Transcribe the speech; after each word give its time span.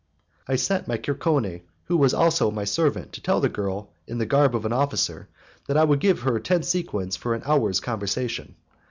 "I 0.47 0.55
sent 0.55 0.87
my 0.87 0.97
cicerone, 0.99 1.61
who 1.83 1.95
was 1.95 2.11
also 2.11 2.49
my 2.49 2.63
servant, 2.63 3.13
to 3.13 3.21
tell 3.21 3.39
the 3.39 3.49
girl 3.49 3.91
in 4.07 4.17
the 4.17 4.25
garb 4.25 4.55
of 4.55 4.65
an 4.65 4.73
officer 4.73 5.27
that 5.67 5.77
I 5.77 5.83
would 5.83 5.99
give 5.99 6.21
her 6.21 6.39
ten 6.39 6.63
sequins 6.63 7.15
for 7.15 7.35
an 7.35 7.43
hour's 7.45 7.79
conversation. 7.79 8.55